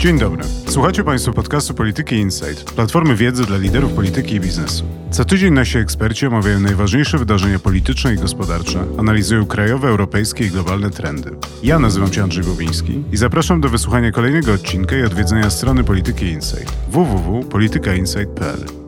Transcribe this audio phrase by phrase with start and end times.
[0.00, 0.44] Dzień dobry.
[0.68, 4.84] Słuchacie Państwo podcastu Polityki Insight, platformy wiedzy dla liderów polityki i biznesu.
[5.10, 10.90] Co tydzień nasi eksperci omawiają najważniejsze wydarzenia polityczne i gospodarcze, analizują krajowe, europejskie i globalne
[10.90, 11.30] trendy.
[11.62, 16.26] Ja nazywam się Andrzej Bobiński i zapraszam do wysłuchania kolejnego odcinka i odwiedzenia strony Polityki
[16.26, 18.79] Insight www.politykainsight.pl.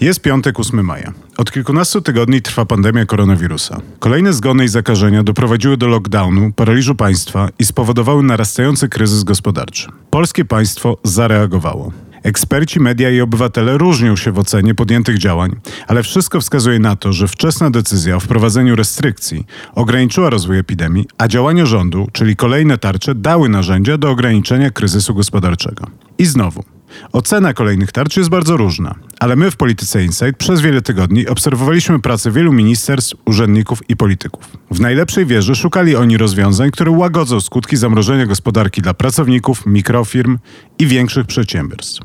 [0.00, 1.12] Jest piątek 8 maja.
[1.36, 3.80] Od kilkunastu tygodni trwa pandemia koronawirusa.
[3.98, 9.88] Kolejne zgony i zakażenia doprowadziły do lockdownu, paraliżu państwa i spowodowały narastający kryzys gospodarczy.
[10.10, 11.92] Polskie państwo zareagowało.
[12.22, 15.56] Eksperci, media i obywatele różnią się w ocenie podjętych działań,
[15.86, 21.28] ale wszystko wskazuje na to, że wczesna decyzja o wprowadzeniu restrykcji ograniczyła rozwój epidemii, a
[21.28, 25.86] działania rządu, czyli kolejne tarcze, dały narzędzia do ograniczenia kryzysu gospodarczego.
[26.18, 26.64] I znowu,
[27.12, 32.00] Ocena kolejnych tarcz jest bardzo różna, ale my w Polityce Insight przez wiele tygodni obserwowaliśmy
[32.00, 34.44] pracę wielu ministerstw, urzędników i polityków.
[34.70, 40.38] W najlepszej wierze szukali oni rozwiązań, które łagodzą skutki zamrożenia gospodarki dla pracowników, mikrofirm
[40.78, 42.00] i większych przedsiębiorstw.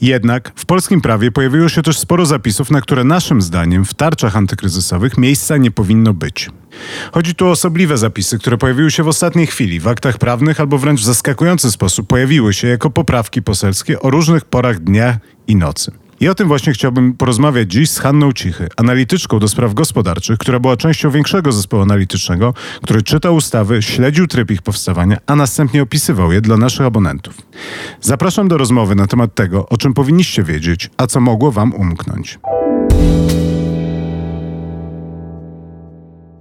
[0.00, 4.36] Jednak w polskim prawie pojawiło się też sporo zapisów, na które naszym zdaniem w tarczach
[4.36, 6.50] antykryzysowych miejsca nie powinno być.
[7.12, 10.78] Chodzi tu o osobliwe zapisy, które pojawiły się w ostatniej chwili w aktach prawnych albo
[10.78, 16.01] wręcz w zaskakujący sposób pojawiły się jako poprawki poselskie o różnych porach dnia i nocy.
[16.22, 20.60] I o tym właśnie chciałbym porozmawiać dziś z Hanną Cichy, analityczką do spraw gospodarczych, która
[20.60, 26.32] była częścią większego zespołu analitycznego, który czytał ustawy, śledził tryb ich powstawania, a następnie opisywał
[26.32, 27.34] je dla naszych abonentów.
[28.00, 32.38] Zapraszam do rozmowy na temat tego, o czym powinniście wiedzieć, a co mogło Wam umknąć.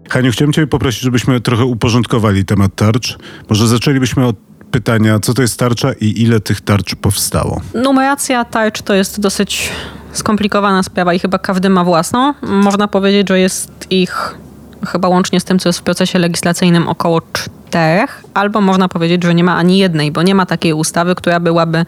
[0.09, 3.17] Haniu, chciałem Cię poprosić, żebyśmy trochę uporządkowali temat tarcz.
[3.49, 7.61] Może zaczęlibyśmy od pytania, co to jest tarcza i ile tych tarcz powstało?
[7.73, 9.69] Numeracja tarcz to jest dosyć
[10.13, 12.33] skomplikowana sprawa i chyba każdy ma własną.
[12.41, 14.35] Można powiedzieć, że jest ich
[14.87, 19.35] chyba łącznie z tym, co jest w procesie legislacyjnym około czterech, albo można powiedzieć, że
[19.35, 21.85] nie ma ani jednej, bo nie ma takiej ustawy, która byłaby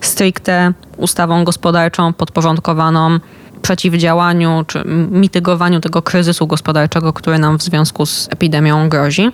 [0.00, 3.18] stricte ustawą gospodarczą podporządkowaną
[3.62, 9.30] przeciwdziałaniu czy mitygowaniu tego kryzysu gospodarczego, który nam w związku z epidemią grozi.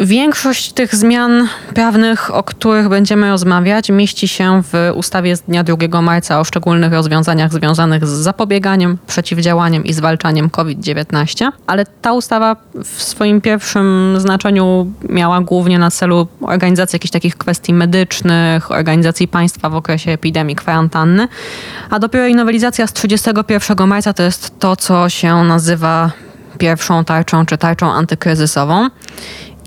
[0.00, 6.02] Większość tych zmian prawnych, o których będziemy rozmawiać, mieści się w ustawie z dnia 2
[6.02, 13.02] marca o szczególnych rozwiązaniach związanych z zapobieganiem, przeciwdziałaniem i zwalczaniem COVID-19, ale ta ustawa w
[13.02, 19.74] swoim pierwszym znaczeniu miała głównie na celu organizację jakichś takich kwestii medycznych, organizacji państwa w
[19.74, 21.28] okresie epidemii, kwarantanny,
[21.90, 26.10] a dopiero jej nowelizacja z 31 marca to jest to, co się nazywa
[26.58, 28.88] pierwszą tarczą czy tarczą antykryzysową.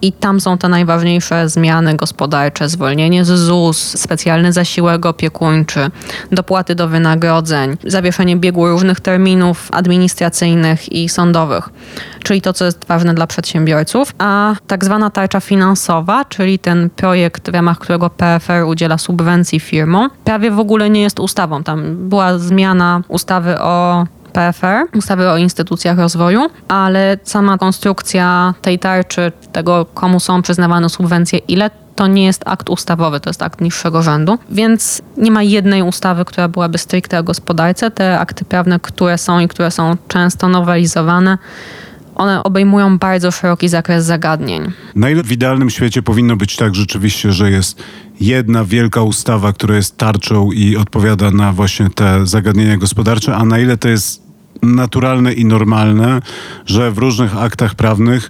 [0.02, 5.92] I tam są te najważniejsze zmiany gospodarcze, zwolnienie z ZUS, specjalny zasiłek opiekuńczy,
[6.32, 11.70] dopłaty do wynagrodzeń, zawieszenie biegu różnych terminów administracyjnych i sądowych,
[12.24, 17.52] czyli to, co jest ważne dla przedsiębiorców, a tak zwana tarcza finansowa, czyli ten projekt,
[17.52, 21.64] w ramach którego PFR udziela subwencji firmom, prawie w ogóle nie jest ustawą.
[21.64, 29.32] Tam była zmiana ustawy o PFR, ustawy o instytucjach rozwoju, ale sama konstrukcja tej tarczy,
[29.52, 34.04] tego komu są przyznawane subwencje, ile to nie jest akt ustawowy, to jest akt niższego
[34.04, 37.92] rzędu, więc nie ma jednej ustawy, która byłaby stricte o gospodarce.
[37.92, 41.38] Te akty prawne, które są i które są często nowelizowane,
[42.16, 44.72] one obejmują bardzo szeroki zakres zagadnień.
[44.96, 47.84] Na ile w idealnym świecie powinno być tak rzeczywiście, że jest
[48.20, 53.60] jedna wielka ustawa, która jest tarczą i odpowiada na właśnie te zagadnienia gospodarcze, a na
[53.60, 54.21] ile to jest
[54.62, 56.22] naturalne i normalne,
[56.66, 58.30] że w różnych aktach prawnych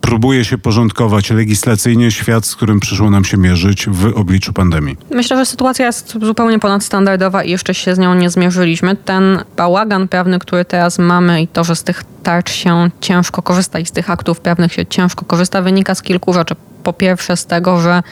[0.00, 4.96] próbuje się porządkować legislacyjnie świat, z którym przyszło nam się mierzyć w obliczu pandemii?
[5.10, 8.96] Myślę, że sytuacja jest zupełnie ponadstandardowa i jeszcze się z nią nie zmierzyliśmy.
[8.96, 13.78] Ten bałagan prawny, który teraz mamy i to, że z tych tarcz się ciężko korzysta
[13.78, 16.54] i z tych aktów prawnych się ciężko korzysta, wynika z kilku rzeczy.
[16.82, 18.02] Po pierwsze z tego, że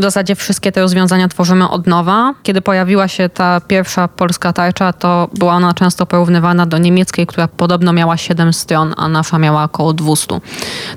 [0.00, 2.34] w zasadzie wszystkie te rozwiązania tworzymy od nowa.
[2.42, 7.48] Kiedy pojawiła się ta pierwsza polska tarcza, to była ona często porównywana do niemieckiej, która
[7.48, 10.40] podobno miała 7 stron, a nasza miała około 200.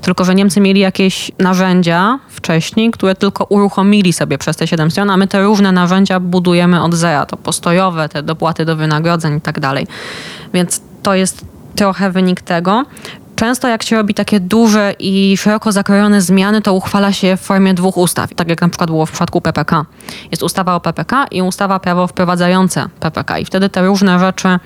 [0.02, 5.10] Tylko, że Niemcy mieli jakieś narzędzia wcześniej, które tylko uruchomili sobie przez te 7 stron,
[5.10, 7.26] a my te różne narzędzia budujemy od zera.
[7.26, 9.88] To postojowe, te dopłaty do wynagrodzeń i tak dalej.
[10.54, 11.46] Więc to jest
[11.76, 12.86] trochę wynik tego.
[13.36, 17.74] Często jak się robi takie duże i szeroko zakrojone zmiany, to uchwala się w formie
[17.74, 18.34] dwóch ustaw.
[18.34, 19.86] Tak jak na przykład było w przypadku PPK.
[20.32, 23.40] Jest ustawa o PPK i ustawa prawo wprowadzające PPK.
[23.40, 24.60] I wtedy te różne rzeczy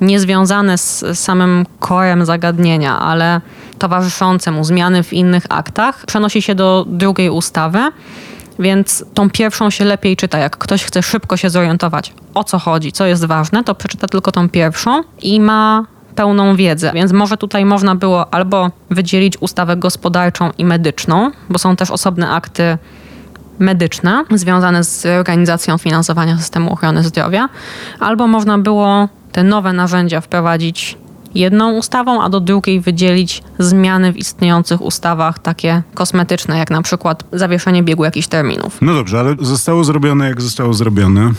[0.00, 3.40] niezwiązane z samym korem zagadnienia, ale
[3.78, 7.78] towarzyszące mu zmiany w innych aktach, przenosi się do drugiej ustawy.
[8.58, 10.38] Więc tą pierwszą się lepiej czyta.
[10.38, 14.32] Jak ktoś chce szybko się zorientować, o co chodzi, co jest ważne, to przeczyta tylko
[14.32, 15.86] tą pierwszą i ma
[16.18, 16.92] pełną wiedzę.
[16.94, 22.30] Więc może tutaj można było albo wydzielić ustawę gospodarczą i medyczną, bo są też osobne
[22.30, 22.78] akty
[23.58, 27.48] medyczne związane z organizacją finansowania systemu ochrony zdrowia,
[28.00, 30.98] albo można było te nowe narzędzia wprowadzić
[31.34, 37.24] jedną ustawą, a do drugiej wydzielić zmiany w istniejących ustawach, takie kosmetyczne, jak na przykład
[37.32, 38.78] zawieszenie biegu jakichś terminów.
[38.80, 41.30] No dobrze, ale zostało zrobione jak zostało zrobione.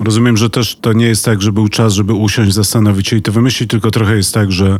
[0.00, 3.22] Rozumiem, że też to nie jest tak, że był czas, żeby usiąść, zastanowić się i
[3.22, 4.78] to wymyślić, tylko trochę jest tak, że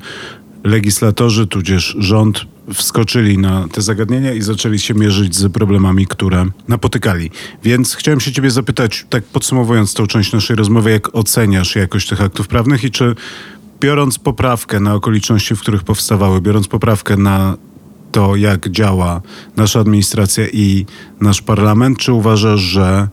[0.65, 7.31] legislatorzy, tudzież rząd wskoczyli na te zagadnienia i zaczęli się mierzyć z problemami, które napotykali.
[7.65, 12.21] Więc chciałem się ciebie zapytać, tak podsumowując tą część naszej rozmowy, jak oceniasz jakość tych
[12.21, 13.15] aktów prawnych i czy
[13.81, 17.57] biorąc poprawkę na okoliczności, w których powstawały, biorąc poprawkę na
[18.13, 19.23] to, jak działa
[19.57, 20.87] nasza administracja i
[21.21, 23.09] nasz parlament, czy uważasz, że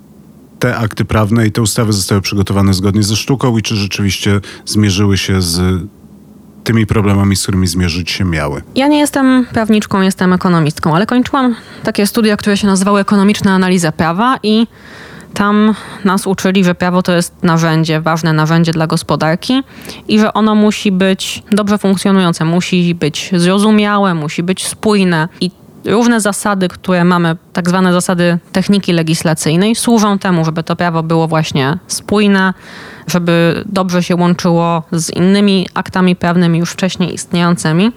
[0.62, 5.18] te akty prawne i te ustawy zostały przygotowane zgodnie ze sztuką i czy rzeczywiście zmierzyły
[5.18, 5.84] się z
[6.64, 8.62] tymi problemami, z którymi zmierzyć się miały?
[8.76, 13.92] Ja nie jestem prawniczką, jestem ekonomistką, ale kończyłam takie studia, które się nazywały Ekonomiczna Analiza
[13.92, 14.68] Prawa i
[15.34, 15.76] tam
[16.06, 19.64] nas uczyli, że prawo to jest narzędzie, ważne narzędzie dla gospodarki
[20.08, 25.52] i że ono musi być dobrze funkcjonujące, musi być zrozumiałe, musi być spójne i
[25.86, 31.28] różne zasady, które mamy, tak zwane zasady techniki legislacyjnej, służą temu, żeby to prawo było
[31.28, 32.54] właśnie spójne,
[33.08, 37.92] żeby dobrze się łączyło z innymi aktami prawnymi już wcześniej istniejącymi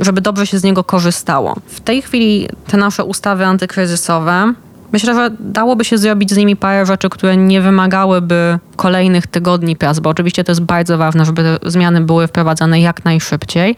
[0.00, 1.56] żeby dobrze się z niego korzystało.
[1.66, 4.54] W tej chwili te nasze ustawy antykryzysowe
[4.92, 10.00] Myślę, że dałoby się zrobić z nimi parę rzeczy, które nie wymagałyby kolejnych tygodni prac,
[10.00, 13.76] bo oczywiście to jest bardzo ważne, żeby zmiany były wprowadzane jak najszybciej,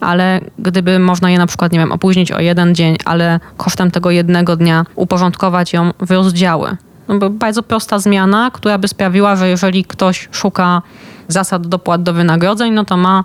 [0.00, 4.10] ale gdyby można je na przykład, nie wiem, opóźnić o jeden dzień, ale kosztem tego
[4.10, 6.76] jednego dnia uporządkować ją w rozdziały.
[7.08, 10.82] No bardzo prosta zmiana, która by sprawiła, że jeżeli ktoś szuka
[11.28, 13.24] zasad dopłat do wynagrodzeń, no to ma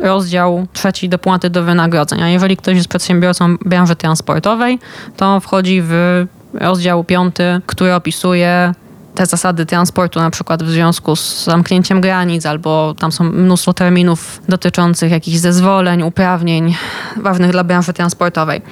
[0.00, 2.22] rozdział trzeci dopłaty do wynagrodzeń.
[2.22, 4.78] A jeżeli ktoś jest przedsiębiorcą branży transportowej,
[5.16, 8.74] to wchodzi w rozdział piąty, który opisuje
[9.14, 14.40] te zasady transportu, na przykład w związku z zamknięciem granic, albo tam są mnóstwo terminów
[14.48, 16.74] dotyczących jakichś zezwoleń, uprawnień
[17.16, 18.62] ważnych dla branży transportowej.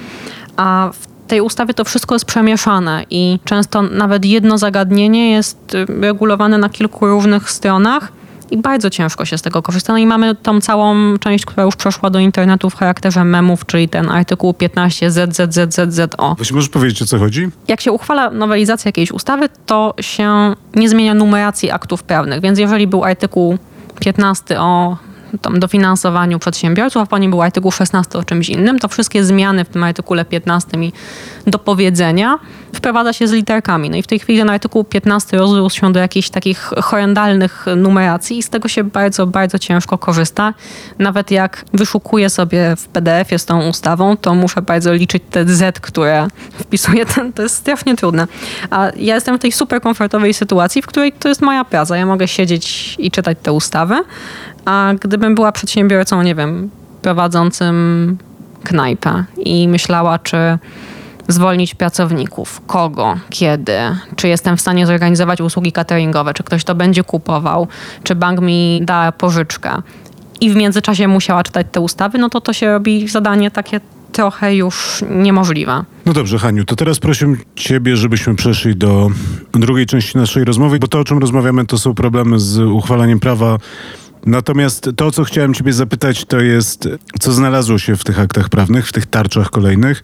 [0.57, 6.57] A w tej ustawie to wszystko jest przemieszane i często nawet jedno zagadnienie jest regulowane
[6.57, 8.11] na kilku różnych stronach
[8.51, 9.93] i bardzo ciężko się z tego korzysta.
[9.93, 13.89] No i mamy tą całą część, która już przeszła do internetu w charakterze memów, czyli
[13.89, 16.35] ten artykuł 15 ZZZZZO.
[16.37, 17.49] Właśnie możesz powiedzieć, o co chodzi?
[17.67, 22.87] Jak się uchwala nowelizacja jakiejś ustawy, to się nie zmienia numeracji aktów prawnych, więc jeżeli
[22.87, 23.57] był artykuł
[23.99, 24.97] 15 o
[25.41, 29.65] tam dofinansowaniu przedsiębiorców, a po nim był artykuł 16 o czymś innym, to wszystkie zmiany
[29.65, 30.93] w tym artykule 15 i
[31.47, 32.39] dopowiedzenia
[32.75, 33.89] wprowadza się z literkami.
[33.89, 38.37] No i w tej chwili ten artykuł 15 rozrósł się do jakichś takich horrendalnych numeracji
[38.37, 40.53] i z tego się bardzo, bardzo ciężko korzysta.
[40.99, 45.79] Nawet jak wyszukuję sobie w PDF-ie z tą ustawą, to muszę bardzo liczyć te Z,
[45.79, 46.27] które
[46.59, 47.05] wpisuję.
[47.35, 48.27] To jest strasznie trudne.
[48.69, 51.97] A ja jestem w tej super komfortowej sytuacji, w której to jest moja praca.
[51.97, 54.03] Ja mogę siedzieć i czytać te ustawy,
[54.65, 56.69] a gdybym była przedsiębiorcą, nie wiem,
[57.01, 58.17] prowadzącym
[58.63, 60.37] knajpę i myślała, czy
[61.27, 63.77] zwolnić pracowników, kogo, kiedy,
[64.15, 67.67] czy jestem w stanie zorganizować usługi cateringowe, czy ktoś to będzie kupował,
[68.03, 69.81] czy bank mi da pożyczkę
[70.41, 73.79] i w międzyczasie musiała czytać te ustawy, no to to się robi zadanie takie
[74.11, 75.83] trochę już niemożliwe.
[76.05, 79.09] No dobrze, Haniu, to teraz proszę Ciebie, żebyśmy przeszli do
[79.53, 83.57] drugiej części naszej rozmowy, bo to, o czym rozmawiamy, to są problemy z uchwalaniem prawa
[84.25, 88.87] Natomiast to, co chciałem Ciebie zapytać, to jest, co znalazło się w tych aktach prawnych,
[88.87, 90.03] w tych tarczach kolejnych,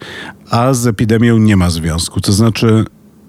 [0.50, 2.20] a z epidemią nie ma związku.
[2.20, 2.84] To znaczy,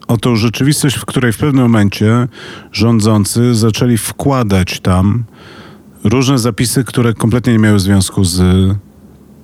[0.08, 2.28] o tą rzeczywistość, w której w pewnym momencie
[2.72, 5.24] rządzący zaczęli wkładać tam
[6.04, 8.42] różne zapisy, które kompletnie nie miały związku z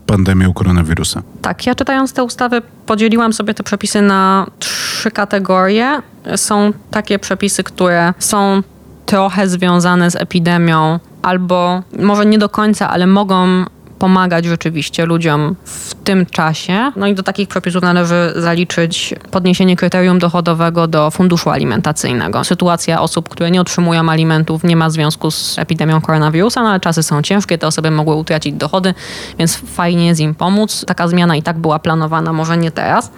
[0.06, 1.24] pandemią koronawirusa.
[1.42, 6.02] Tak, ja czytając te ustawy podzieliłam sobie te przepisy na trzy kategorie.
[6.36, 8.64] Są takie przepisy, które są
[9.06, 13.66] trochę związane z epidemią, albo może nie do końca, ale mogą
[14.00, 16.92] pomagać rzeczywiście ludziom w tym czasie.
[16.96, 22.44] No i do takich przepisów należy zaliczyć podniesienie kryterium dochodowego do funduszu alimentacyjnego.
[22.44, 27.04] Sytuacja osób, które nie otrzymują alimentów nie ma związku z epidemią koronawirusa, no ale czasy
[27.04, 28.94] są ciężkie, te osoby mogły utracić dochody,
[29.40, 30.86] więc fajnie jest im pomóc.
[30.88, 33.12] Taka zmiana i tak była planowana, może nie teraz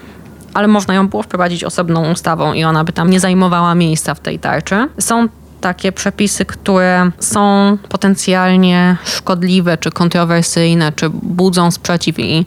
[0.54, 4.20] ale można ją było wprowadzić osobną ustawą i ona by tam nie zajmowała miejsca w
[4.20, 4.90] tej tarczy.
[5.00, 5.28] Są
[5.62, 12.46] takie przepisy, które są potencjalnie szkodliwe, czy kontrowersyjne, czy budzą sprzeciw i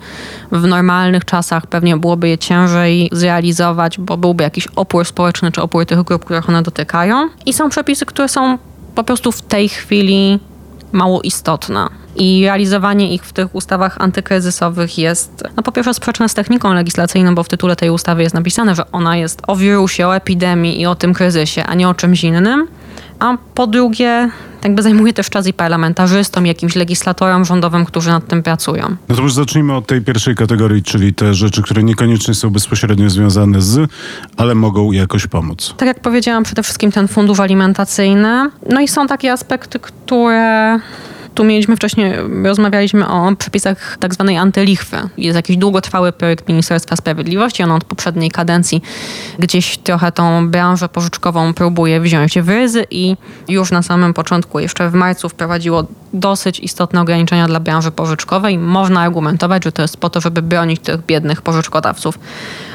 [0.52, 5.86] w normalnych czasach pewnie byłoby je ciężej zrealizować, bo byłby jakiś opór społeczny, czy opór
[5.86, 7.28] tych grup, których one dotykają.
[7.46, 8.58] I są przepisy, które są
[8.94, 10.40] po prostu w tej chwili
[10.92, 11.88] mało istotne.
[12.16, 17.34] i realizowanie ich w tych ustawach antykryzysowych jest no po pierwsze sprzeczne z techniką legislacyjną,
[17.34, 20.86] bo w tytule tej ustawy jest napisane, że ona jest o wirusie, o epidemii i
[20.86, 22.68] o tym kryzysie, a nie o czymś innym.
[23.20, 24.30] A po drugie,
[24.64, 28.96] jakby zajmuje też czas i parlamentarzystom, jakimś legislatorom rządowym, którzy nad tym pracują.
[29.08, 33.10] No to już zacznijmy od tej pierwszej kategorii, czyli te rzeczy, które niekoniecznie są bezpośrednio
[33.10, 33.90] związane z,
[34.36, 35.74] ale mogą jakoś pomóc.
[35.76, 38.50] Tak jak powiedziałam, przede wszystkim ten fundusz alimentacyjny.
[38.70, 40.78] No i są takie aspekty, które
[41.40, 44.96] tu mieliśmy wcześniej, rozmawialiśmy o przepisach tak zwanej antylichwy.
[45.16, 47.62] Jest jakiś długotrwały projekt Ministerstwa Sprawiedliwości.
[47.62, 48.82] On od poprzedniej kadencji
[49.38, 53.16] gdzieś trochę tą branżę pożyczkową próbuje wziąć w ryzy i
[53.48, 58.58] już na samym początku, jeszcze w marcu wprowadziło dosyć istotne ograniczenia dla branży pożyczkowej.
[58.58, 62.18] Można argumentować, że to jest po to, żeby bronić tych biednych pożyczkodawców.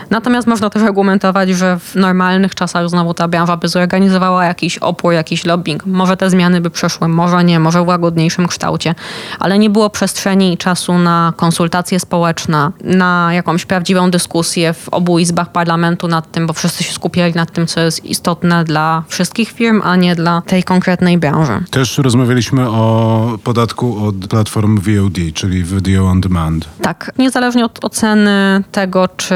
[0.10, 5.14] Natomiast można też argumentować, że w normalnych czasach znowu ta branża by zorganizowała jakiś opór,
[5.14, 5.86] jakiś lobbying.
[5.86, 8.96] Może te zmiany by przeszły, może nie, może w łagodniejszym kształcie,
[9.40, 15.20] ale nie było przestrzeni i czasu na konsultacje społeczne, na jakąś prawdziwą dyskusję w obu
[15.20, 19.52] izbach parlamentu nad tym, bo wszyscy się skupiali nad tym, co jest istotne dla wszystkich
[19.52, 21.64] firm, a nie dla tej konkretnej branży.
[21.72, 26.70] Też rozmawialiśmy o podatku od platform VOD, czyli Video On Demand.
[26.82, 29.36] Tak, niezależnie od oceny tego, czy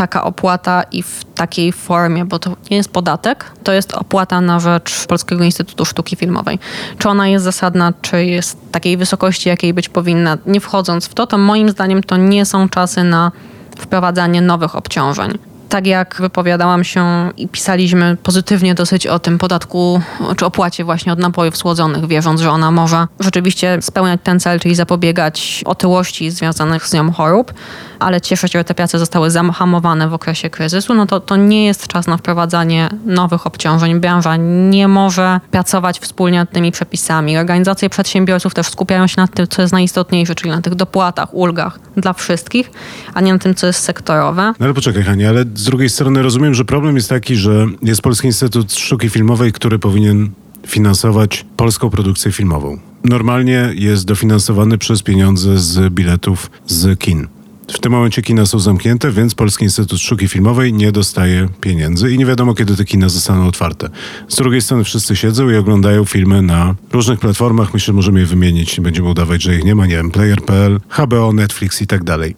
[0.00, 4.60] taka opłata i w takiej formie, bo to nie jest podatek, to jest opłata na
[4.60, 6.58] rzecz Polskiego Instytutu Sztuki Filmowej.
[6.98, 11.26] Czy ona jest zasadna, czy jest takiej wysokości, jakiej być powinna, nie wchodząc w to,
[11.26, 13.32] to moim zdaniem to nie są czasy na
[13.78, 15.38] wprowadzanie nowych obciążeń
[15.68, 20.00] tak jak wypowiadałam się i pisaliśmy pozytywnie dosyć o tym podatku,
[20.36, 24.74] czy opłacie właśnie od napojów słodzonych, wierząc, że ona może rzeczywiście spełniać ten cel, czyli
[24.74, 27.52] zapobiegać otyłości związanych z nią chorób,
[28.00, 31.66] ale cieszę się, że te prace zostały zahamowane w okresie kryzysu, no to, to nie
[31.66, 34.00] jest czas na wprowadzanie nowych obciążeń.
[34.00, 37.38] Branża nie może pracować wspólnie nad tymi przepisami.
[37.38, 41.80] Organizacje przedsiębiorców też skupiają się na tym, co jest najistotniejsze, czyli na tych dopłatach, ulgach
[41.96, 42.70] dla wszystkich,
[43.14, 44.54] a nie na tym, co jest sektorowe.
[44.60, 48.02] No ale poczekaj, Hania, ale z drugiej strony rozumiem, że problem jest taki, że jest
[48.02, 50.30] Polski Instytut Sztuki Filmowej, który powinien
[50.66, 52.78] finansować polską produkcję filmową.
[53.04, 57.28] Normalnie jest dofinansowany przez pieniądze z biletów z kin.
[57.72, 62.18] W tym momencie kina są zamknięte, więc Polski Instytut Sztuki Filmowej nie dostaje pieniędzy i
[62.18, 63.90] nie wiadomo, kiedy te kina zostaną otwarte.
[64.28, 67.74] Z drugiej strony wszyscy siedzą i oglądają filmy na różnych platformach.
[67.74, 68.80] Myślę, że możemy je wymienić.
[68.80, 69.86] Będziemy udawać, że ich nie ma.
[69.86, 72.34] Nie wiem, Player.pl, HBO, Netflix i tak dalej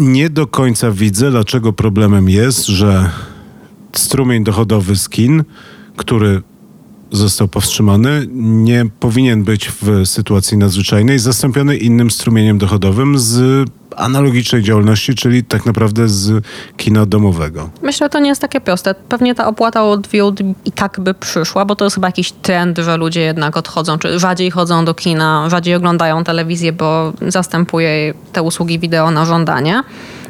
[0.00, 3.10] nie do końca widzę, dlaczego problemem jest, że
[3.92, 5.44] strumień dochodowy z kin,
[5.96, 6.42] który
[7.12, 15.14] został powstrzymany, nie powinien być w sytuacji nadzwyczajnej zastąpiony innym strumieniem dochodowym z analogicznej działalności,
[15.14, 16.44] czyli tak naprawdę z
[16.76, 17.70] kina domowego.
[17.82, 18.94] Myślę, że to nie jest takie proste.
[18.94, 22.78] Pewnie ta opłata od VOD i tak by przyszła, bo to jest chyba jakiś trend,
[22.78, 28.42] że ludzie jednak odchodzą, czy rzadziej chodzą do kina, rzadziej oglądają telewizję, bo zastępuje te
[28.42, 29.82] usługi wideo na żądanie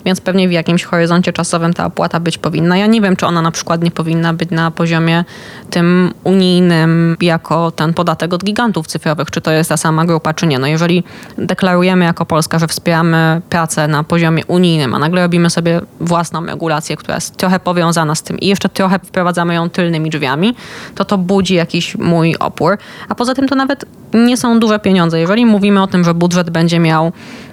[0.04, 2.76] więc pewnie w jakimś horyzoncie czasowym ta opłata być powinna.
[2.76, 5.24] Ja nie wiem, czy ona na przykład nie powinna być na poziomie
[5.70, 10.46] tym unijnym, jako ten podatek od gigantów cyfrowych, czy to jest ta sama grupa, czy
[10.46, 10.58] nie.
[10.58, 11.04] No jeżeli
[11.38, 16.96] deklarujemy jako Polska, że wspieramy pracę na poziomie unijnym, a nagle robimy sobie własną regulację,
[16.96, 20.54] która jest trochę powiązana z tym i jeszcze trochę wprowadzamy ją tylnymi drzwiami,
[20.94, 22.78] to to budzi jakiś mój opór.
[23.08, 25.20] A poza tym to nawet nie są duże pieniądze.
[25.20, 27.12] Jeżeli mówimy o tym, że budżet będzie miał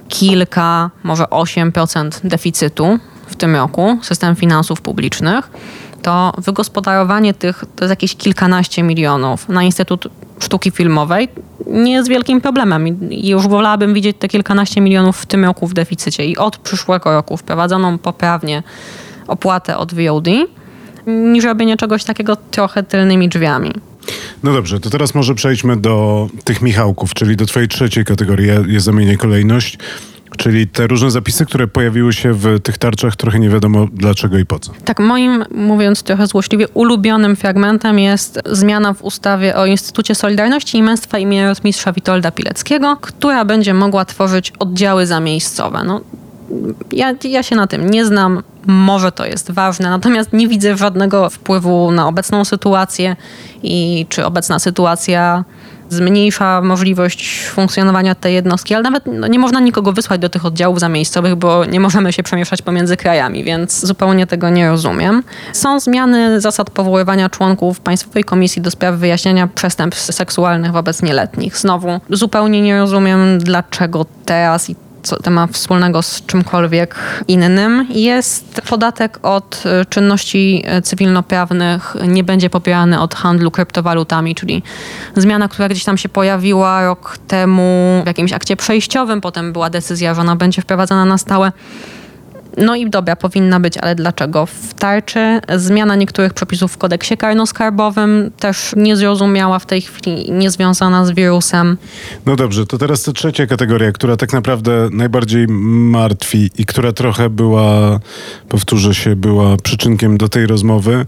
[0.10, 5.50] kilka, może 8% deficytu w tym roku, system finansów publicznych,
[6.02, 10.08] to wygospodarowanie tych to jest jakieś kilkanaście milionów na Instytut
[10.40, 11.30] Sztuki Filmowej
[11.68, 13.12] nie jest wielkim problemem.
[13.12, 17.12] I już wolałabym widzieć te kilkanaście milionów w tym roku w deficycie i od przyszłego
[17.12, 18.64] roku wprowadzoną poprawnie
[19.28, 20.28] opłatę od VOD,
[21.08, 23.72] niż robienie czegoś takiego trochę tylnymi drzwiami.
[24.44, 28.48] No dobrze, to teraz może przejdźmy do tych Michałków, czyli do twojej trzeciej kategorii.
[28.48, 29.78] Ja je zamienię kolejność.
[30.38, 34.46] Czyli te różne zapisy, które pojawiły się w tych tarczach, trochę nie wiadomo dlaczego i
[34.46, 34.72] po co.
[34.86, 40.84] Tak, moim, mówiąc trochę złośliwie, ulubionym fragmentem jest zmiana w ustawie o Instytucie Solidarności i
[40.84, 45.84] Męstwa imienia Rotmistrza Witolda Pileckiego, która będzie mogła tworzyć oddziały zamiejscowe.
[45.86, 46.02] No,
[46.92, 51.30] ja, ja się na tym nie znam, może to jest ważne, natomiast nie widzę żadnego
[51.30, 53.16] wpływu na obecną sytuację
[53.64, 55.44] i czy obecna sytuacja
[55.90, 60.80] zmniejsza możliwość funkcjonowania tej jednostki, ale nawet no, nie można nikogo wysłać do tych oddziałów
[60.80, 65.24] zamiejscowych, bo nie możemy się przemieszczać pomiędzy krajami, więc zupełnie tego nie rozumiem.
[65.54, 71.58] Są zmiany zasad powoływania członków Państwowej Komisji do spraw wyjaśniania przestępstw seksualnych wobec nieletnich.
[71.58, 74.76] Znowu zupełnie nie rozumiem, dlaczego teraz i
[75.08, 76.96] co to ma wspólnego z czymkolwiek
[77.28, 84.64] innym, jest podatek od e, czynności e, cywilnoprawnych, nie będzie popierany od handlu kryptowalutami, czyli
[85.16, 90.14] zmiana, która gdzieś tam się pojawiła rok temu w jakimś akcie przejściowym, potem była decyzja,
[90.14, 91.52] że ona będzie wprowadzana na stałe.
[92.58, 94.46] No i dobra, powinna być, ale dlaczego?
[94.46, 101.12] W tarczy zmiana niektórych przepisów w kodeksie karnoskarbowym też niezrozumiała w tej chwili, niezwiązana z
[101.12, 101.78] wirusem.
[102.26, 107.30] No dobrze, to teraz ta trzecia kategoria, która tak naprawdę najbardziej martwi i która trochę
[107.30, 108.00] była,
[108.50, 111.06] powtórzę się, była przyczynkiem do tej rozmowy.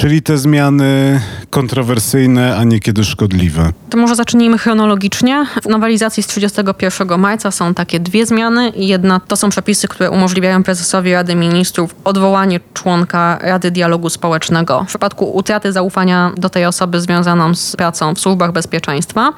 [0.00, 3.72] Czyli te zmiany kontrowersyjne, a niekiedy szkodliwe.
[3.90, 5.46] To może zacznijmy chronologicznie.
[5.62, 8.72] W nowelizacji z 31 marca są takie dwie zmiany.
[8.76, 14.86] Jedna to są przepisy, które umożliwiają prezesowi Rady Ministrów odwołanie członka Rady Dialogu Społecznego w
[14.86, 19.32] przypadku utraty zaufania do tej osoby związaną z pracą w służbach bezpieczeństwa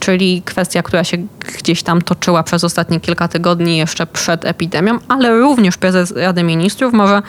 [0.00, 1.16] czyli kwestia, która się
[1.58, 6.92] gdzieś tam toczyła przez ostatnie kilka tygodni jeszcze przed epidemią, ale również prezes Rady Ministrów
[6.92, 7.22] może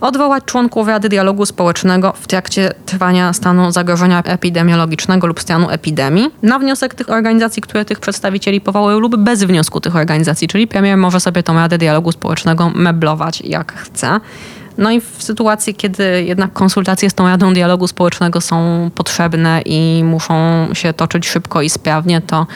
[0.00, 6.58] odwołać członków Rady Dialogu Społecznego w trakcie trwania stanu zagrożenia epidemiologicznego lub stanu epidemii na
[6.58, 11.20] wniosek tych organizacji, które tych przedstawicieli powołują lub bez wniosku tych organizacji, czyli premier może
[11.20, 14.20] sobie tą Radę Dialogu Społecznego meblować jak chce.
[14.78, 20.04] No i w sytuacji, kiedy jednak konsultacje z tą Radą Dialogu Społecznego są potrzebne i
[20.04, 22.46] muszą się toczyć szybko i sprawnie, to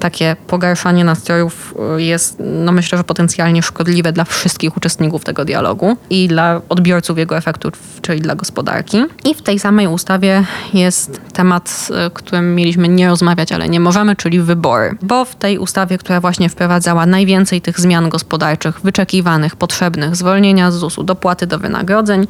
[0.00, 5.96] takie pogarszanie nastrojów y, jest, no myślę, że potencjalnie szkodliwe dla wszystkich uczestników tego dialogu
[6.10, 9.04] i dla odbiorców jego efektów, czyli dla gospodarki.
[9.24, 14.16] I w tej samej ustawie jest temat, y, którym mieliśmy nie rozmawiać, ale nie możemy,
[14.16, 14.96] czyli wybory.
[15.02, 20.74] Bo w tej ustawie, która właśnie wprowadzała najwięcej tych zmian gospodarczych, wyczekiwanych, potrzebnych, zwolnienia z
[20.74, 22.26] ZUS-u, dopłaty do wynagrodzeń.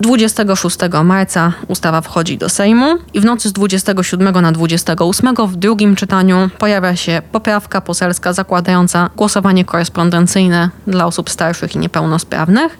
[0.00, 5.96] 26 marca ustawa wchodzi do Sejmu i w nocy z 27 na 28 w drugim
[5.96, 12.78] czytaniu pojawia się poprawka poselska zakładająca głosowanie korespondencyjne dla osób starszych i niepełnosprawnych.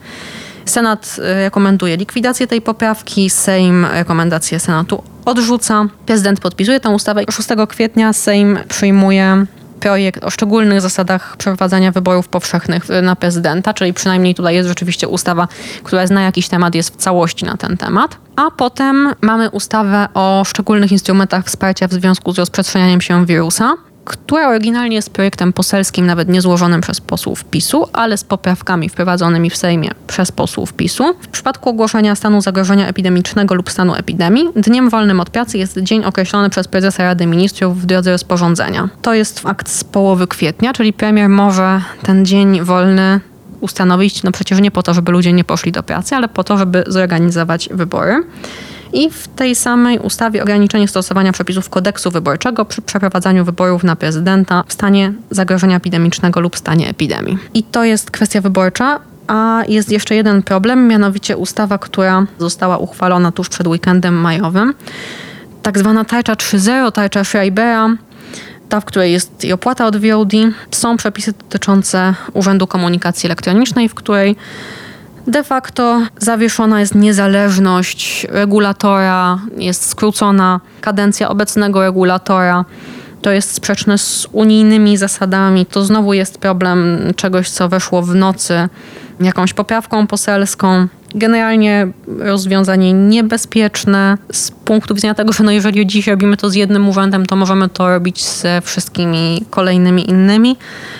[0.64, 5.86] Senat y, rekomenduje likwidację tej poprawki, Sejm rekomendację Senatu odrzuca.
[6.06, 7.22] Prezydent podpisuje tę ustawę.
[7.30, 9.46] 6 kwietnia Sejm przyjmuje
[9.80, 15.48] projekt o szczególnych zasadach przeprowadzania wyborów powszechnych na prezydenta, czyli przynajmniej tutaj jest rzeczywiście ustawa,
[15.82, 18.16] która zna jakiś temat, jest w całości na ten temat.
[18.36, 23.74] A potem mamy ustawę o szczególnych instrumentach wsparcia w związku z rozprzestrzenianiem się wirusa
[24.06, 29.50] która oryginalnie jest projektem poselskim, nawet nie złożonym przez posłów PiSu, ale z poprawkami wprowadzonymi
[29.50, 31.14] w Sejmie przez posłów PiSu.
[31.20, 36.04] W przypadku ogłoszenia stanu zagrożenia epidemicznego lub stanu epidemii, dniem wolnym od pracy jest dzień
[36.04, 38.88] określony przez prezesa Rady Ministrów w drodze rozporządzenia.
[39.02, 43.20] To jest akt z połowy kwietnia, czyli premier może ten dzień wolny
[43.60, 46.58] ustanowić, no przecież nie po to, żeby ludzie nie poszli do pracy, ale po to,
[46.58, 48.22] żeby zorganizować wybory
[48.92, 54.64] i w tej samej ustawie ograniczenie stosowania przepisów kodeksu wyborczego przy przeprowadzaniu wyborów na prezydenta
[54.66, 57.38] w stanie zagrożenia epidemicznego lub stanie epidemii.
[57.54, 59.00] I to jest kwestia wyborcza.
[59.26, 64.74] A jest jeszcze jeden problem, mianowicie ustawa, która została uchwalona tuż przed weekendem majowym,
[65.62, 67.96] tak zwana tarcza 3.0, tarcza Schreibera,
[68.68, 70.32] ta, w której jest i opłata od VOD.
[70.70, 74.36] Są przepisy dotyczące Urzędu Komunikacji Elektronicznej, w której
[75.26, 82.64] De facto zawieszona jest niezależność regulatora, jest skrócona kadencja obecnego regulatora.
[83.22, 85.66] To jest sprzeczne z unijnymi zasadami.
[85.66, 88.68] To znowu jest problem czegoś, co weszło w nocy
[89.20, 90.88] jakąś poprawką poselską.
[91.16, 96.88] Generalnie rozwiązanie niebezpieczne z punktu widzenia tego, że no jeżeli dziś robimy to z jednym
[96.88, 100.56] urzędem, to możemy to robić ze wszystkimi kolejnymi innymi.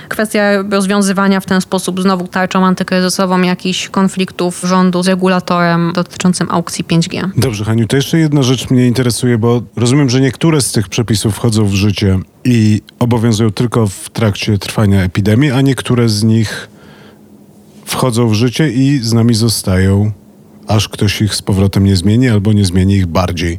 [0.08, 6.84] Kwestia rozwiązywania w ten sposób znowu tarczą antykryzysową jakichś konfliktów rządu z regulatorem dotyczącym aukcji
[6.84, 7.28] 5G.
[7.36, 11.34] Dobrze, Haniu, to jeszcze jedna rzecz mnie interesuje, bo rozumiem, że niektóre z tych przepisów
[11.34, 16.68] wchodzą w życie i obowiązują tylko w trakcie trwania epidemii, a niektóre z nich
[17.86, 20.12] wchodzą w życie i z nami zostają,
[20.66, 23.58] aż ktoś ich z powrotem nie zmieni albo nie zmieni ich bardziej.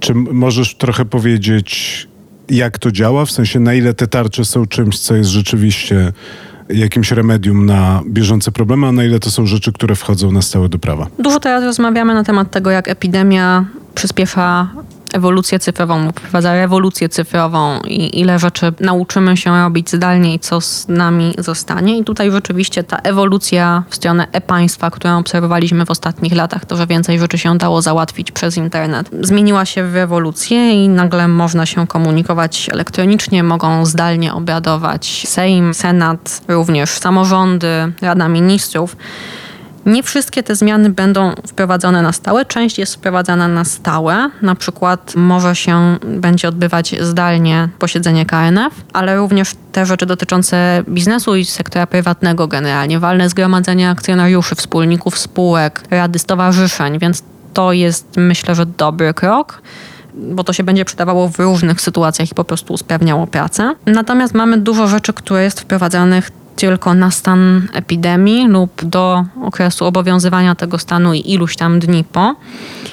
[0.00, 2.08] Czy możesz trochę powiedzieć,
[2.48, 3.24] jak to działa?
[3.24, 6.12] W sensie, na ile te tarcze są czymś, co jest rzeczywiście
[6.68, 10.68] jakimś remedium na bieżące problemy, a na ile to są rzeczy, które wchodzą na stałe
[10.68, 11.06] do prawa?
[11.18, 14.70] Dużo teraz rozmawiamy na temat tego, jak epidemia przyspiesza
[15.16, 20.88] ewolucję cyfrową, wprowadza rewolucję cyfrową i ile rzeczy nauczymy się robić zdalnie i co z
[20.88, 21.98] nami zostanie.
[21.98, 26.86] I tutaj rzeczywiście ta ewolucja w stronę e-państwa, którą obserwowaliśmy w ostatnich latach, to, że
[26.86, 31.86] więcej rzeczy się dało załatwić przez internet, zmieniła się w rewolucję i nagle można się
[31.86, 38.96] komunikować elektronicznie, mogą zdalnie obradować Sejm, Senat, również samorządy, Rada Ministrów.
[39.86, 42.44] Nie wszystkie te zmiany będą wprowadzone na stałe.
[42.44, 44.30] Część jest wprowadzana na stałe.
[44.42, 51.36] Na przykład może się będzie odbywać zdalnie posiedzenie KNF, ale również te rzeczy dotyczące biznesu
[51.36, 57.22] i sektora prywatnego generalnie, walne zgromadzenia akcjonariuszy, wspólników spółek, rady stowarzyszeń, więc
[57.54, 59.62] to jest myślę, że dobry krok
[60.18, 63.74] bo to się będzie przydawało w różnych sytuacjach i po prostu usprawniało pracę.
[63.86, 70.54] Natomiast mamy dużo rzeczy, które jest wprowadzanych tylko na stan epidemii lub do okresu obowiązywania
[70.54, 72.34] tego stanu i iluś tam dni po.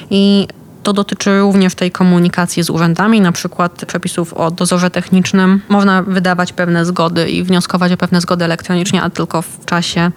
[0.09, 0.47] I
[0.83, 5.61] to dotyczy również tej komunikacji z urzędami, na przykład przepisów o dozorze technicznym.
[5.69, 10.11] Można wydawać pewne zgody i wnioskować o pewne zgody elektronicznie, a tylko w czasie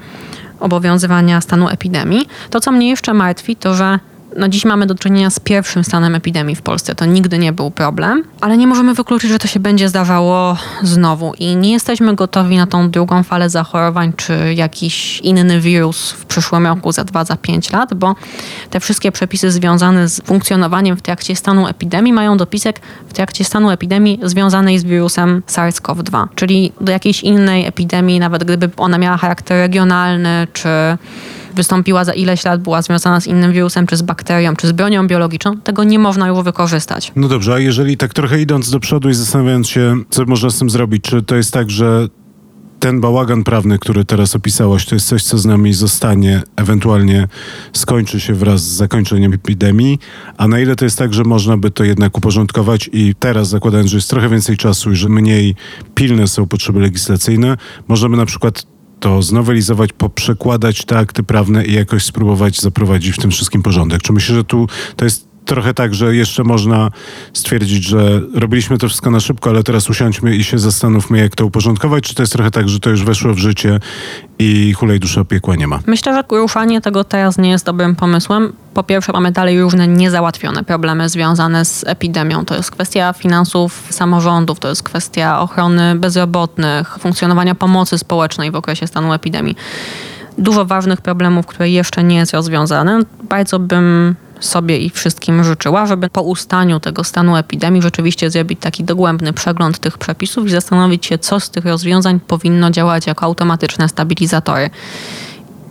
[0.61, 2.29] obowiązywania stanu epidemii.
[2.51, 3.99] To, co mnie jeszcze martwi, to że
[4.39, 6.95] no dziś mamy do czynienia z pierwszym stanem epidemii w Polsce.
[6.95, 11.35] To nigdy nie był problem, ale nie możemy wykluczyć, że to się będzie zdarzało znowu
[11.39, 16.67] i nie jesteśmy gotowi na tą drugą falę zachorowań czy jakiś inny wirus w przyszłym
[16.67, 18.15] roku za dwa, za pięć lat, bo
[18.71, 23.71] te wszystkie przepisy związane z funkcjonowaniem w trakcie stanu epidemii mają dopisek w trakcie stanu
[23.71, 29.59] epidemii związanej z wirusem SARS-CoV-2, czyli do jakiejś innej epidemii, nawet gdyby ona miała charakter
[29.59, 30.69] regionalny czy
[31.57, 35.07] wystąpiła za ileś lat, była związana z innym wirusem, czy z bakterią, czy z bronią
[35.07, 37.13] biologiczną, tego nie można już wykorzystać.
[37.17, 40.59] No dobrze, a jeżeli tak trochę idąc do przodu i zastanawiając się, co można z
[40.59, 42.09] tym zrobić, czy to jest tak, że
[42.81, 47.29] ten bałagan prawny, który teraz opisałaś, to jest coś, co z nami zostanie, ewentualnie
[47.73, 49.99] skończy się wraz z zakończeniem epidemii,
[50.37, 53.91] a na ile to jest tak, że można by to jednak uporządkować i teraz, zakładając,
[53.91, 55.55] że jest trochę więcej czasu i że mniej
[55.95, 57.57] pilne są potrzeby legislacyjne,
[57.89, 63.31] możemy na przykład to znowelizować, poprzekładać te akty prawne i jakoś spróbować zaprowadzić w tym
[63.31, 64.03] wszystkim porządek.
[64.03, 66.91] Czy myślę, że tu to jest trochę tak, że jeszcze można
[67.33, 71.47] stwierdzić, że robiliśmy to wszystko na szybko, ale teraz usiądźmy i się zastanówmy, jak to
[71.47, 73.81] uporządkować, czy to jest trochę tak, że to już weszło w życie
[74.39, 75.81] i hulej dusza piekła nie ma?
[75.87, 78.53] Myślę, że ruszanie tego teraz nie jest dobrym pomysłem.
[78.75, 82.45] Po pierwsze, mamy dalej różne niezałatwione problemy związane z epidemią.
[82.45, 88.87] To jest kwestia finansów samorządów, to jest kwestia ochrony bezrobotnych, funkcjonowania pomocy społecznej w okresie
[88.87, 89.57] stanu epidemii.
[90.39, 93.01] Dużo ważnych problemów, które jeszcze nie jest rozwiązane.
[93.29, 98.85] Bardzo bym sobie i wszystkim życzyła, żeby po ustaniu tego stanu epidemii rzeczywiście zrobić taki
[98.85, 103.89] dogłębny przegląd tych przepisów i zastanowić się, co z tych rozwiązań powinno działać jako automatyczne
[103.89, 104.71] stabilizatory.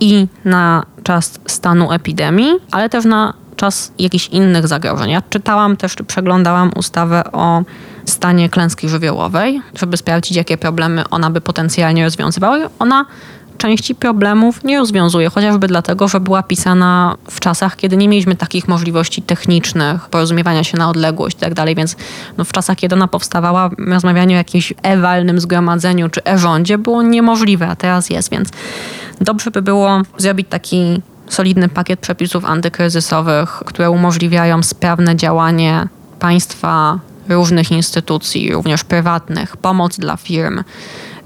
[0.00, 5.10] I na czas stanu epidemii, ale też na czas jakichś innych zagrożeń.
[5.10, 7.62] Ja czytałam też, przeglądałam ustawę o
[8.04, 12.58] stanie klęski żywiołowej, żeby sprawdzić, jakie problemy ona by potencjalnie rozwiązywała.
[12.78, 13.06] Ona
[13.56, 18.68] części problemów nie rozwiązuje, chociażby dlatego, że była pisana w czasach, kiedy nie mieliśmy takich
[18.68, 21.96] możliwości technicznych, porozumiewania się na odległość i tak dalej, więc
[22.36, 27.68] no, w czasach, kiedy ona powstawała, rozmawianie o jakimś e-walnym zgromadzeniu czy e-rządzie było niemożliwe,
[27.68, 28.48] a teraz jest, więc
[29.20, 35.88] dobrze by było zrobić taki solidny pakiet przepisów antykryzysowych, które umożliwiają sprawne działanie
[36.18, 40.64] państwa, różnych instytucji, również prywatnych, pomoc dla firm,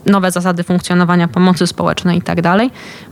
[0.06, 2.40] nowe zasady funkcjonowania pomocy społecznej i tak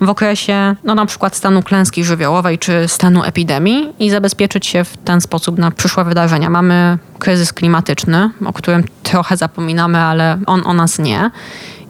[0.01, 4.97] w okresie no, na przykład stanu klęski żywiołowej czy stanu epidemii i zabezpieczyć się w
[4.97, 6.51] ten sposób na przyszłe wydarzenia.
[6.51, 11.31] Mamy kryzys klimatyczny, o którym trochę zapominamy, ale on o nas nie.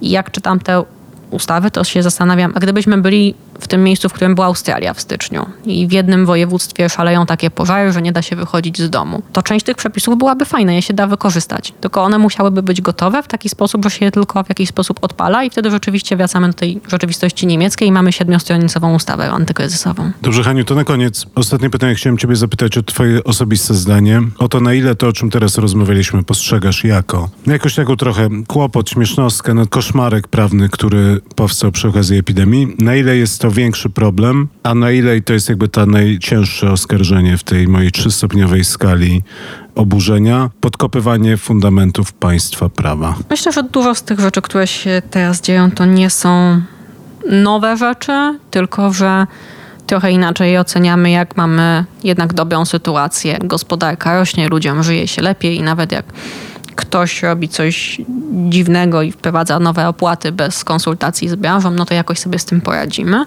[0.01, 0.85] I jak czytam te
[1.31, 5.01] ustawy, to się zastanawiam, a gdybyśmy byli w tym miejscu, w którym była Australia w
[5.01, 9.23] styczniu i w jednym województwie szaleją takie pożary, że nie da się wychodzić z domu,
[9.33, 11.73] to część tych przepisów byłaby fajna, je się da wykorzystać.
[11.81, 14.99] Tylko one musiałyby być gotowe w taki sposób, że się je tylko w jakiś sposób
[15.03, 20.11] odpala i wtedy rzeczywiście wracamy do tej rzeczywistości niemieckiej i mamy siedmiostronicową ustawę antykryzysową.
[20.23, 21.27] Dobrze, Haniu, to na koniec.
[21.35, 25.13] Ostatnie pytanie chciałem ciebie zapytać o twoje osobiste zdanie, o to na ile to, o
[25.13, 31.73] czym teraz rozmawialiśmy, postrzegasz jako jakoś taką trochę kłopot, śmiesznostkę, no koszmarek prawny, który powstał
[31.73, 32.77] przy okazji epidemii.
[32.79, 36.73] Na ile jest to to większy problem, a na ile to jest jakby ta najcięższe
[36.73, 39.23] oskarżenie w tej mojej trzystopniowej skali
[39.75, 43.15] oburzenia, podkopywanie fundamentów państwa prawa?
[43.31, 46.61] Myślę, że dużo z tych rzeczy, które się teraz dzieją, to nie są
[47.31, 49.27] nowe rzeczy, tylko że
[49.87, 53.39] trochę inaczej oceniamy, jak mamy jednak dobrą sytuację.
[53.45, 56.05] Gospodarka rośnie, ludziom żyje się lepiej i nawet jak
[56.79, 58.01] ktoś robi coś
[58.33, 62.61] dziwnego i wprowadza nowe opłaty bez konsultacji z branżą, no to jakoś sobie z tym
[62.61, 63.25] poradzimy.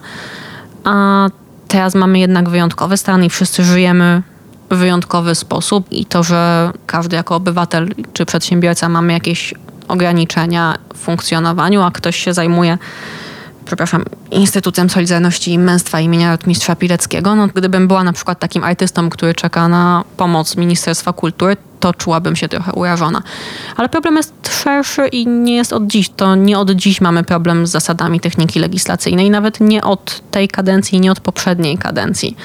[0.84, 1.28] A
[1.68, 4.22] teraz mamy jednak wyjątkowy stan i wszyscy żyjemy
[4.70, 9.54] w wyjątkowy sposób i to, że każdy jako obywatel czy przedsiębiorca mamy jakieś
[9.88, 12.78] ograniczenia w funkcjonowaniu, a ktoś się zajmuje
[13.66, 19.10] przepraszam, Instytutem Solidarności i Męstwa imienia Rotmistrza Pileckiego, no gdybym była na przykład takim artystą,
[19.10, 23.22] który czeka na pomoc Ministerstwa Kultury, to czułabym się trochę urażona.
[23.78, 26.10] Ale problem jest szerszy i nie jest od dziś.
[26.10, 31.00] To nie od dziś mamy problem z zasadami techniki legislacyjnej, nawet nie od tej kadencji,
[31.00, 32.38] nie od poprzedniej kadencji.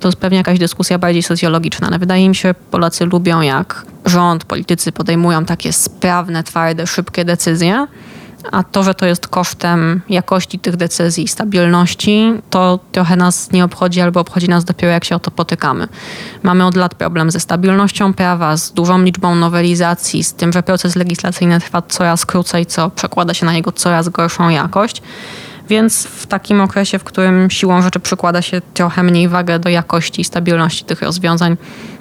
[0.00, 4.44] To jest pewnie jakaś dyskusja bardziej socjologiczna, ale wydaje mi się, Polacy lubią, jak rząd,
[4.44, 7.86] politycy podejmują takie sprawne, twarde, szybkie decyzje,
[8.52, 14.00] a to, że to jest kosztem jakości tych decyzji, stabilności, to trochę nas nie obchodzi
[14.00, 15.88] albo obchodzi nas dopiero jak się o to potykamy.
[16.42, 20.96] Mamy od lat problem ze stabilnością prawa, z dużą liczbą nowelizacji, z tym, że proces
[20.96, 25.02] legislacyjny trwa coraz krócej, co przekłada się na jego coraz gorszą jakość.
[25.68, 30.20] Więc w takim okresie, w którym siłą rzeczy przykłada się trochę mniej wagę do jakości
[30.20, 31.56] i stabilności tych rozwiązań,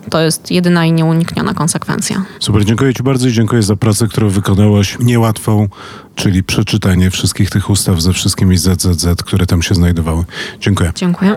[0.10, 2.26] to jest jedyna i nieunikniona konsekwencja.
[2.40, 5.68] Super, dziękuję Ci bardzo i dziękuję za pracę, którą wykonałaś niełatwą,
[6.16, 10.24] czyli przeczytanie wszystkich tych ustaw ze wszystkimi ZZZ, które tam się znajdowały.
[10.60, 10.92] Dziękuję.
[10.96, 11.36] Dziękuję.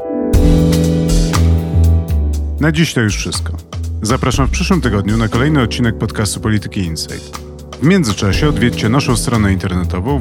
[2.61, 3.53] Na dziś to już wszystko.
[4.03, 7.39] Zapraszam w przyszłym tygodniu na kolejny odcinek podcastu Polityki Insight.
[7.83, 10.19] W międzyczasie odwiedźcie naszą stronę internetową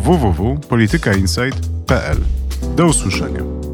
[1.88, 2.18] www.politykainsight.pl.
[2.76, 3.67] Do usłyszenia.